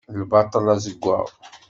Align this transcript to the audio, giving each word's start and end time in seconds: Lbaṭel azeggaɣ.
Lbaṭel 0.21 0.65
azeggaɣ. 0.73 1.25